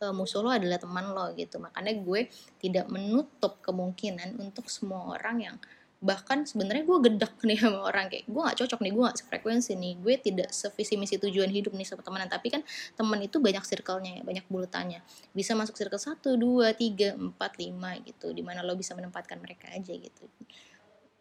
uh, 0.00 0.14
musuh 0.16 0.40
lo 0.40 0.50
adalah 0.50 0.80
teman 0.80 1.12
lo 1.12 1.32
gitu. 1.36 1.60
Makanya 1.60 1.92
gue 2.00 2.26
tidak 2.58 2.88
menutup 2.88 3.60
kemungkinan 3.60 4.40
untuk 4.40 4.66
semua 4.72 5.14
orang 5.16 5.36
yang 5.40 5.56
bahkan 6.00 6.48
sebenarnya 6.48 6.88
gue 6.88 6.98
gedek 7.12 7.34
nih 7.44 7.60
sama 7.60 7.84
orang. 7.84 8.08
Kayak 8.08 8.24
gue 8.24 8.40
nggak 8.40 8.58
cocok 8.64 8.80
nih 8.80 8.92
gue 8.96 9.02
nggak 9.04 9.18
sefrekuensi 9.20 9.72
nih. 9.76 9.94
Gue 10.00 10.14
tidak 10.16 10.48
sevisi 10.50 10.96
misi 10.96 11.20
tujuan 11.20 11.52
hidup 11.52 11.76
nih 11.76 11.84
sama 11.84 12.00
temenan. 12.00 12.28
Tapi 12.32 12.48
kan 12.48 12.64
teman 12.96 13.20
itu 13.20 13.36
banyak 13.36 13.62
circle-nya 13.62 14.20
ya 14.20 14.22
banyak 14.24 14.44
bulutannya. 14.48 15.04
Bisa 15.36 15.52
masuk 15.52 15.76
circle 15.76 16.00
satu 16.00 16.40
dua 16.40 16.72
tiga 16.72 17.12
empat 17.12 17.60
lima 17.60 18.00
gitu. 18.00 18.32
Di 18.32 18.40
mana 18.40 18.64
lo 18.64 18.72
bisa 18.74 18.96
menempatkan 18.96 19.36
mereka 19.38 19.68
aja 19.68 19.92
gitu. 19.92 20.24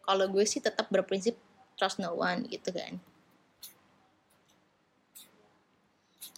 Kalau 0.07 0.25
gue 0.31 0.47
sih 0.47 0.63
tetap 0.63 0.89
berprinsip 0.89 1.35
trust 1.75 1.99
no 1.99 2.15
one 2.15 2.47
gitu 2.47 2.71
kan. 2.71 2.97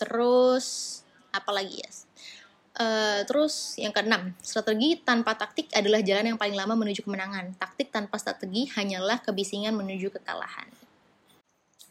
Terus 0.01 0.99
apalagi 1.29 1.79
ya 1.79 1.89
Uh, 2.71 3.27
terus 3.27 3.75
yang 3.75 3.91
keenam, 3.91 4.31
strategi 4.39 4.95
tanpa 5.03 5.35
taktik 5.35 5.67
adalah 5.75 5.99
jalan 5.99 6.31
yang 6.31 6.39
paling 6.39 6.55
lama 6.55 6.71
menuju 6.79 7.03
kemenangan. 7.03 7.51
Taktik 7.59 7.91
tanpa 7.91 8.15
strategi 8.15 8.71
hanyalah 8.71 9.19
kebisingan 9.19 9.75
menuju 9.75 10.07
kekalahan. 10.07 10.71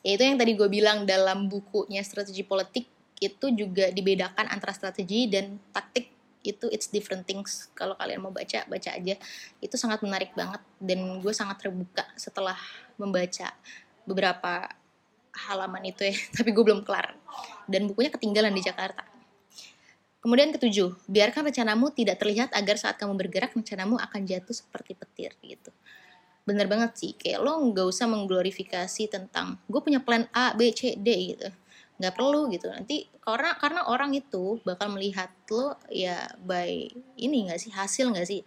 Yaitu 0.01 0.25
yang 0.25 0.41
tadi 0.41 0.57
gue 0.57 0.69
bilang 0.73 1.05
dalam 1.05 1.53
bukunya 1.53 2.01
strategi 2.01 2.41
politik 2.41 2.89
itu 3.21 3.53
juga 3.53 3.93
dibedakan 3.93 4.49
antara 4.49 4.73
strategi 4.73 5.29
dan 5.29 5.61
taktik 5.77 6.09
itu 6.41 6.73
it's 6.73 6.89
different 6.89 7.29
things. 7.29 7.69
Kalau 7.77 7.93
kalian 8.01 8.25
mau 8.25 8.33
baca, 8.33 8.65
baca 8.65 8.91
aja. 8.97 9.15
Itu 9.61 9.77
sangat 9.77 10.01
menarik 10.01 10.33
banget 10.33 10.65
dan 10.81 11.21
gue 11.21 11.33
sangat 11.37 11.61
terbuka 11.61 12.09
setelah 12.17 12.57
membaca 12.97 13.53
beberapa 14.09 14.73
halaman 15.45 15.93
itu 15.93 16.09
ya. 16.09 16.17
Tapi 16.41 16.57
gue 16.57 16.65
belum 16.65 16.89
kelar. 16.89 17.13
Dan 17.69 17.85
bukunya 17.93 18.09
ketinggalan 18.09 18.57
di 18.57 18.65
Jakarta 18.65 19.10
Kemudian 20.21 20.53
ketujuh, 20.53 21.09
biarkan 21.09 21.49
rencanamu 21.49 21.97
tidak 21.97 22.21
terlihat 22.21 22.53
agar 22.53 22.77
saat 22.77 23.01
kamu 23.01 23.17
bergerak 23.17 23.57
rencanamu 23.57 23.97
akan 23.97 24.21
jatuh 24.29 24.53
seperti 24.53 24.93
petir 24.93 25.33
gitu. 25.41 25.73
Bener 26.45 26.69
banget 26.69 26.93
sih, 27.01 27.13
kayak 27.17 27.41
lo 27.41 27.57
nggak 27.73 27.89
usah 27.89 28.05
mengglorifikasi 28.05 29.09
tentang 29.09 29.57
gue 29.65 29.81
punya 29.81 30.05
plan 30.05 30.29
A, 30.37 30.53
B, 30.53 30.77
C, 30.77 30.93
D 31.01 31.09
gitu. 31.33 31.49
Nggak 31.97 32.21
perlu 32.21 32.53
gitu. 32.53 32.69
Nanti 32.69 33.09
karena 33.25 33.57
karena 33.57 33.89
orang 33.89 34.13
itu 34.13 34.61
bakal 34.61 34.93
melihat 34.93 35.33
lo 35.49 35.81
ya 35.89 36.29
by 36.45 36.93
ini 37.17 37.49
nggak 37.49 37.61
sih 37.61 37.73
hasil 37.73 38.13
nggak 38.13 38.29
sih? 38.29 38.45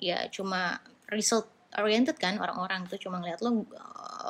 Ya 0.00 0.24
cuma 0.32 0.80
result 1.12 1.52
oriented 1.76 2.16
kan 2.16 2.38
orang-orang 2.38 2.86
tuh 2.86 2.96
cuma 2.96 3.18
ngeliat 3.18 3.42
lo 3.42 3.66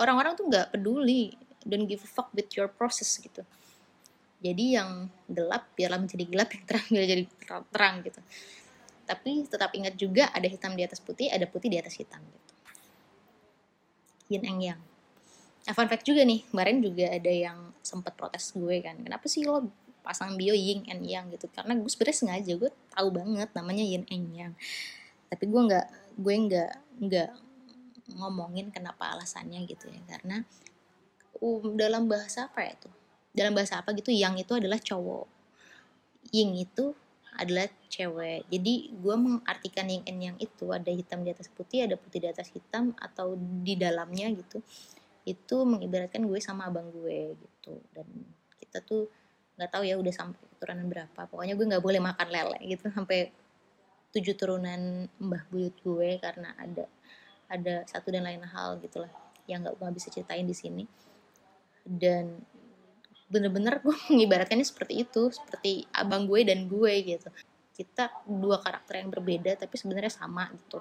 orang-orang 0.01 0.35
tuh 0.35 0.49
nggak 0.49 0.75
peduli 0.75 1.37
don't 1.65 1.87
give 1.89 2.01
a 2.03 2.11
fuck 2.11 2.33
with 2.33 2.49
your 2.57 2.69
process 2.69 3.21
gitu 3.21 3.45
jadi 4.45 4.65
yang 4.85 5.09
gelap 5.25 5.73
biarlah 5.73 6.05
menjadi 6.05 6.25
gelap 6.29 6.53
yang 6.53 6.65
terang 6.69 6.87
biar 6.93 7.07
jadi 7.09 7.25
terang, 7.41 7.65
terang 7.73 7.95
gitu. 8.05 8.21
Tapi 9.09 9.31
tetap 9.49 9.71
ingat 9.73 9.95
juga 9.97 10.29
ada 10.37 10.45
hitam 10.45 10.77
di 10.77 10.85
atas 10.85 11.01
putih 11.01 11.33
ada 11.33 11.49
putih 11.49 11.73
di 11.73 11.81
atas 11.81 11.97
hitam 11.97 12.21
gitu. 12.21 12.53
Yin 14.29 14.45
and 14.45 14.61
yang. 14.61 14.81
Nah, 15.65 15.73
fun 15.73 15.89
fact 15.89 16.05
juga 16.05 16.21
nih 16.29 16.45
kemarin 16.53 16.85
juga 16.85 17.09
ada 17.09 17.33
yang 17.33 17.73
sempat 17.81 18.13
protes 18.21 18.53
gue 18.53 18.85
kan 18.85 19.01
kenapa 19.01 19.25
sih 19.33 19.49
lo 19.49 19.65
pasang 20.05 20.37
bio 20.37 20.53
yin 20.53 20.85
and 20.93 21.09
yang? 21.09 21.33
gitu. 21.33 21.49
Karena 21.49 21.73
gue 21.73 21.89
sebenarnya 21.89 22.17
sengaja 22.21 22.53
gue 22.61 22.71
tahu 22.93 23.09
banget 23.17 23.49
namanya 23.57 23.81
yin 23.81 24.05
and 24.13 24.29
yang. 24.37 24.53
Tapi 25.33 25.49
gue 25.49 25.61
nggak 25.73 25.87
gue 26.21 26.35
nggak 26.53 26.73
nggak 27.01 27.31
ngomongin 28.21 28.69
kenapa 28.69 29.17
alasannya 29.17 29.65
gitu 29.65 29.89
ya. 29.89 30.05
Karena 30.05 30.45
um, 31.41 31.81
dalam 31.81 32.05
bahasa 32.05 32.53
apa 32.53 32.61
ya 32.61 32.77
tuh 32.77 33.04
dalam 33.35 33.53
bahasa 33.53 33.83
apa 33.83 33.91
gitu 33.99 34.15
yang 34.15 34.39
itu 34.39 34.55
adalah 34.55 34.79
cowok. 34.79 35.27
Ying 36.31 36.55
itu 36.57 36.95
adalah 37.35 37.67
cewek. 37.91 38.47
Jadi 38.47 38.95
gue 38.95 39.17
mengartikan 39.19 39.91
yang 39.91 40.07
and 40.07 40.21
yang 40.23 40.37
itu 40.39 40.71
ada 40.71 40.89
hitam 40.95 41.27
di 41.27 41.35
atas 41.35 41.51
putih 41.51 41.91
ada 41.91 41.99
putih 41.99 42.23
di 42.23 42.29
atas 42.31 42.49
hitam 42.55 42.95
atau 42.95 43.35
di 43.37 43.75
dalamnya 43.75 44.31
gitu 44.31 44.63
itu 45.25 45.57
mengibaratkan 45.65 46.23
gue 46.23 46.39
sama 46.39 46.71
abang 46.71 46.87
gue 46.95 47.35
gitu. 47.35 47.75
Dan 47.91 48.07
kita 48.63 48.79
tuh 48.87 49.11
nggak 49.59 49.71
tahu 49.71 49.83
ya 49.83 49.99
udah 49.99 50.15
sampai 50.15 50.39
keturunan 50.55 50.87
berapa. 50.87 51.21
Pokoknya 51.27 51.59
gue 51.59 51.67
nggak 51.75 51.85
boleh 51.85 52.01
makan 52.01 52.29
lele 52.31 52.59
gitu 52.71 52.87
sampai 52.95 53.35
tujuh 54.15 54.39
turunan 54.39 55.11
mbah 55.19 55.43
buyut 55.51 55.75
gue 55.83 56.23
karena 56.23 56.55
ada 56.55 56.87
ada 57.51 57.83
satu 57.91 58.15
dan 58.15 58.23
lain 58.23 58.47
hal 58.47 58.79
gitulah 58.79 59.11
yang 59.51 59.67
nggak 59.67 59.75
gue 59.75 59.89
bisa 59.99 60.09
ceritain 60.15 60.47
di 60.47 60.55
sini. 60.55 60.85
Dan 61.83 62.41
bener-bener 63.35 63.83
gue 63.83 63.97
mengibaratkannya 64.15 64.63
seperti 64.71 65.03
itu 65.03 65.35
seperti 65.35 65.91
abang 65.91 66.31
gue 66.31 66.47
dan 66.47 66.71
gue 66.71 66.93
gitu. 67.03 67.29
Kita 67.75 68.23
dua 68.31 68.63
karakter 68.63 69.03
yang 69.03 69.11
berbeda 69.11 69.59
tapi 69.59 69.75
sebenarnya 69.75 70.15
sama 70.15 70.47
gitu. 70.55 70.79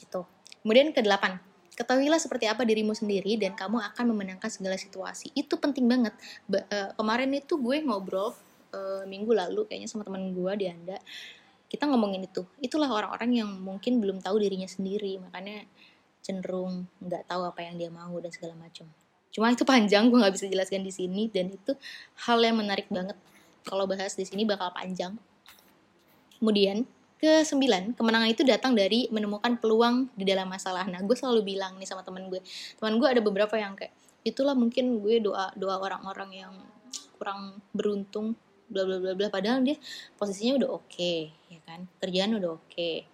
Itu 0.00 0.24
kemudian 0.64 0.96
ke 0.96 1.04
delapan 1.04 1.36
ketahuilah 1.72 2.20
seperti 2.20 2.48
apa 2.48 2.64
dirimu 2.64 2.92
sendiri 2.92 3.36
dan 3.40 3.52
kamu 3.52 3.80
akan 3.92 4.04
memenangkan 4.16 4.48
segala 4.48 4.80
situasi. 4.80 5.28
Itu 5.36 5.60
penting 5.60 5.84
banget. 5.84 6.16
Ba 6.48 6.64
uh, 6.64 6.90
kemarin 6.96 7.28
itu 7.36 7.60
gue 7.60 7.76
ngobrol 7.84 8.32
uh, 8.72 9.04
minggu 9.04 9.32
lalu 9.36 9.68
kayaknya 9.68 9.88
sama 9.92 10.04
teman 10.08 10.32
gue 10.32 10.52
di 10.56 10.66
anda 10.72 10.96
kita 11.68 11.88
ngomongin 11.88 12.28
itu. 12.28 12.44
Itulah 12.60 12.92
orang-orang 12.92 13.32
yang 13.32 13.48
mungkin 13.48 14.00
belum 14.00 14.20
tahu 14.20 14.36
dirinya 14.40 14.68
sendiri. 14.68 15.16
Makanya 15.16 15.64
cenderung 16.20 16.86
nggak 17.00 17.24
tahu 17.24 17.48
apa 17.48 17.60
yang 17.64 17.80
dia 17.80 17.88
mau 17.88 18.12
dan 18.20 18.30
segala 18.30 18.54
macam 18.54 18.86
cuma 19.32 19.48
itu 19.48 19.64
panjang 19.64 20.12
gue 20.12 20.18
nggak 20.20 20.34
bisa 20.36 20.46
jelaskan 20.46 20.84
di 20.84 20.92
sini. 20.92 21.32
Dan 21.32 21.50
itu 21.50 21.72
hal 22.28 22.38
yang 22.44 22.60
menarik 22.60 22.86
banget. 22.92 23.16
Kalau 23.64 23.88
bahas 23.88 24.12
di 24.14 24.28
sini 24.28 24.44
bakal 24.44 24.70
panjang. 24.76 25.16
Kemudian 26.38 26.84
ke 27.22 27.46
sembilan 27.46 27.94
kemenangan 27.94 28.34
itu 28.34 28.42
datang 28.42 28.74
dari 28.74 29.06
menemukan 29.06 29.54
peluang 29.62 30.10
di 30.18 30.26
dalam 30.26 30.50
masalah. 30.50 30.82
Nah 30.90 30.98
gue 31.06 31.14
selalu 31.14 31.54
bilang 31.54 31.78
nih 31.78 31.86
sama 31.86 32.02
teman 32.02 32.26
gue 32.26 32.42
teman 32.82 32.98
gue 32.98 33.06
ada 33.06 33.22
beberapa 33.22 33.54
yang 33.54 33.78
kayak 33.78 33.94
itulah 34.26 34.58
mungkin 34.58 34.98
gue 34.98 35.22
doa 35.22 35.54
doa 35.54 35.78
orang-orang 35.78 36.30
yang 36.34 36.52
kurang 37.14 37.62
beruntung 37.70 38.34
bla 38.66 38.82
bla 38.82 38.98
bla 38.98 39.14
bla. 39.14 39.30
Padahal 39.30 39.62
dia 39.62 39.78
posisinya 40.18 40.58
udah 40.58 40.68
oke 40.74 40.90
okay, 40.90 41.30
ya 41.46 41.62
kan? 41.62 41.86
Kerjaan 42.02 42.42
udah 42.42 42.58
oke. 42.58 42.66
Okay. 42.74 43.06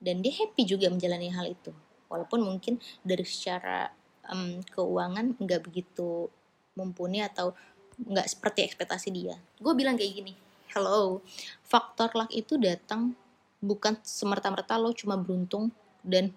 dan 0.00 0.24
dia 0.24 0.32
happy 0.32 0.64
juga 0.64 0.88
menjalani 0.88 1.28
hal 1.28 1.44
itu. 1.52 1.72
Walaupun 2.08 2.40
mungkin 2.40 2.80
dari 3.04 3.20
secara 3.20 3.92
um, 4.30 4.62
keuangan 4.70 5.36
nggak 5.36 5.60
begitu 5.66 6.30
mumpuni 6.78 7.20
atau 7.20 7.52
nggak 8.00 8.26
seperti 8.30 8.64
ekspektasi 8.64 9.08
dia. 9.12 9.36
Gue 9.60 9.76
bilang 9.76 9.98
kayak 9.98 10.14
gini 10.16 10.32
hello 10.70 11.18
faktor 11.66 12.14
luck 12.14 12.30
itu 12.30 12.54
datang 12.54 13.12
bukan 13.58 13.98
semerta-merta 14.06 14.78
lo 14.78 14.94
cuma 14.94 15.18
beruntung 15.18 15.74
dan 16.00 16.30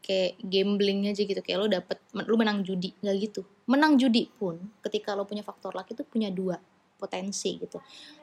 kayak 0.00 0.40
gambling 0.40 1.08
aja 1.08 1.22
gitu 1.22 1.38
kayak 1.40 1.58
lo 1.60 1.68
dapet 1.68 2.00
lo 2.12 2.34
menang 2.34 2.64
judi 2.64 2.96
nggak 3.04 3.16
gitu. 3.30 3.44
Menang 3.68 3.96
judi 4.00 4.28
pun 4.28 4.58
ketika 4.84 5.12
lo 5.12 5.28
punya 5.28 5.44
faktor 5.44 5.76
luck 5.76 5.88
itu 5.92 6.02
punya 6.02 6.32
dua 6.32 6.58
potensi 6.96 7.60
gitu 7.60 7.78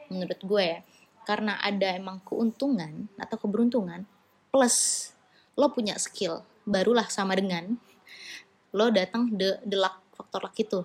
menurut 0.09 0.39
gue 0.41 0.63
ya. 0.65 0.81
Karena 1.21 1.61
ada 1.61 1.93
emang 1.93 2.19
keuntungan 2.25 3.05
atau 3.21 3.37
keberuntungan 3.37 4.03
plus 4.49 5.09
lo 5.55 5.69
punya 5.69 5.95
skill 6.01 6.41
barulah 6.65 7.05
sama 7.09 7.37
dengan 7.37 7.77
lo 8.71 8.87
datang 8.91 9.31
the, 9.35 9.59
the 9.67 9.77
luck 9.77 10.01
faktor 10.15 10.43
luck 10.43 10.55
itu. 10.55 10.79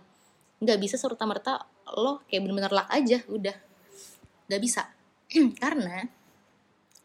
Nggak 0.62 0.78
bisa 0.82 0.96
serta 0.98 1.24
merta 1.28 1.62
lo 1.94 2.24
kayak 2.26 2.42
bener-bener 2.46 2.72
luck 2.72 2.88
aja 2.90 3.22
udah. 3.30 3.56
Nggak 4.50 4.60
bisa. 4.62 4.82
Karena 5.62 6.02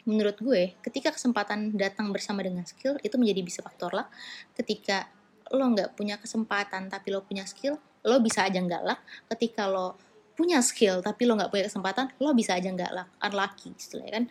menurut 0.01 0.37
gue 0.41 0.73
ketika 0.81 1.13
kesempatan 1.13 1.77
datang 1.77 2.09
bersama 2.09 2.41
dengan 2.41 2.65
skill 2.65 2.97
itu 3.05 3.15
menjadi 3.21 3.41
bisa 3.45 3.59
faktor 3.61 3.93
luck. 3.93 4.09
Ketika 4.57 5.09
lo 5.51 5.65
nggak 5.67 5.93
punya 5.99 6.17
kesempatan 6.17 6.87
tapi 6.89 7.11
lo 7.11 7.21
punya 7.21 7.45
skill 7.45 7.77
lo 8.07 8.17
bisa 8.23 8.47
aja 8.47 8.57
nggak 8.57 8.83
luck. 8.85 8.99
Ketika 9.29 9.69
lo 9.69 9.99
punya 10.33 10.63
skill 10.65 11.05
tapi 11.05 11.29
lo 11.29 11.37
nggak 11.37 11.53
punya 11.53 11.65
kesempatan 11.69 12.17
lo 12.17 12.33
bisa 12.33 12.57
aja 12.57 12.73
nggak 12.73 12.91
luck. 12.97 13.09
Unlucky 13.21 13.77
istilahnya 13.77 14.23
kan 14.23 14.25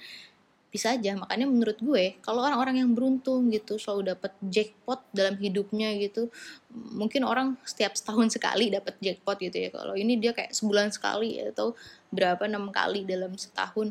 bisa 0.71 0.95
aja. 0.95 1.19
Makanya 1.19 1.47
menurut 1.50 1.79
gue 1.83 2.17
kalau 2.23 2.47
orang-orang 2.47 2.81
yang 2.87 2.91
beruntung 2.95 3.50
gitu 3.50 3.77
selalu 3.77 4.15
dapat 4.15 4.33
jackpot 4.41 5.03
dalam 5.11 5.35
hidupnya 5.37 5.93
gitu 5.99 6.31
mungkin 6.71 7.27
orang 7.27 7.59
setiap 7.67 7.99
setahun 7.99 8.39
sekali 8.39 8.71
dapat 8.71 8.95
jackpot 9.03 9.37
gitu 9.43 9.59
ya. 9.59 9.69
Kalau 9.75 9.99
ini 9.99 10.17
dia 10.17 10.31
kayak 10.31 10.55
sebulan 10.55 10.95
sekali 10.95 11.43
atau 11.43 11.75
berapa 12.15 12.47
enam 12.47 12.71
kali 12.71 13.03
dalam 13.03 13.35
setahun. 13.35 13.91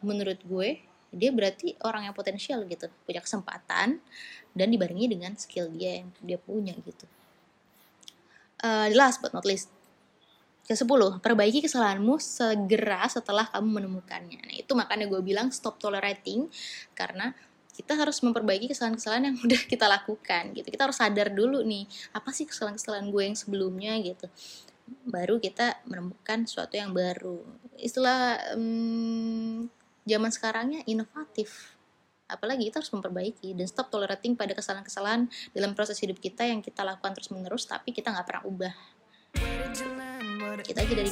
Menurut 0.00 0.40
gue 0.48 0.80
dia 1.12 1.30
berarti 1.30 1.76
orang 1.84 2.08
yang 2.08 2.16
potensial 2.16 2.64
gitu. 2.64 2.88
Punya 3.04 3.20
kesempatan 3.20 4.00
dan 4.56 4.66
dibarengi 4.72 5.12
dengan 5.12 5.36
skill 5.36 5.68
dia 5.76 6.00
yang 6.00 6.08
dia 6.24 6.40
punya 6.40 6.72
gitu. 6.80 7.04
Uh, 8.64 8.88
last 8.96 9.20
but 9.20 9.36
not 9.36 9.44
least 9.44 9.68
ke-10, 10.66 11.22
perbaiki 11.22 11.62
kesalahanmu 11.62 12.18
segera 12.18 13.06
setelah 13.06 13.46
kamu 13.54 13.82
menemukannya. 13.82 14.42
Nah, 14.42 14.54
itu 14.58 14.72
makanya 14.74 15.06
gue 15.06 15.22
bilang 15.22 15.54
stop 15.54 15.78
tolerating 15.78 16.50
karena 16.98 17.30
kita 17.76 17.94
harus 17.94 18.18
memperbaiki 18.24 18.72
kesalahan-kesalahan 18.74 19.30
yang 19.30 19.36
udah 19.46 19.60
kita 19.70 19.86
lakukan 19.86 20.50
gitu. 20.58 20.66
Kita 20.66 20.90
harus 20.90 20.98
sadar 20.98 21.30
dulu 21.30 21.62
nih, 21.62 21.86
apa 22.10 22.34
sih 22.34 22.50
kesalahan-kesalahan 22.50 23.06
gue 23.14 23.22
yang 23.22 23.36
sebelumnya 23.38 23.94
gitu. 24.02 24.26
Baru 25.06 25.38
kita 25.38 25.78
menemukan 25.86 26.46
sesuatu 26.50 26.74
yang 26.74 26.90
baru. 26.90 27.46
Istilah 27.78 28.54
um, 28.58 29.70
zaman 30.02 30.30
sekarangnya 30.34 30.82
inovatif. 30.90 31.78
Apalagi 32.26 32.66
kita 32.66 32.82
harus 32.82 32.90
memperbaiki 32.90 33.54
dan 33.54 33.70
stop 33.70 33.86
tolerating 33.86 34.34
pada 34.34 34.50
kesalahan-kesalahan 34.50 35.30
dalam 35.54 35.78
proses 35.78 36.02
hidup 36.02 36.18
kita 36.18 36.42
yang 36.42 36.58
kita 36.58 36.82
lakukan 36.82 37.14
terus-menerus 37.14 37.70
tapi 37.70 37.94
kita 37.94 38.10
nggak 38.10 38.26
pernah 38.26 38.42
ubah 38.50 38.74
kita 40.64 40.80
aja 40.84 40.94
dari 40.94 41.10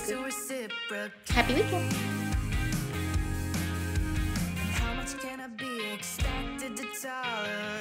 happy 1.29 1.53
weekend 1.59 1.91
How 4.79 4.95
much 4.97 5.13
can 5.21 5.41
I 5.41 5.49
be 5.53 5.93
expected 5.93 6.77
to 6.79 6.85
tolerate? 7.03 7.74